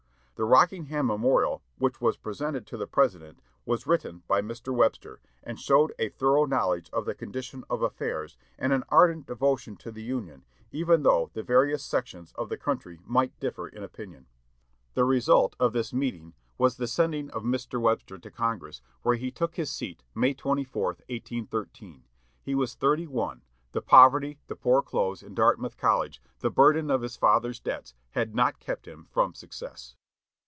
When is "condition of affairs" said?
7.13-8.37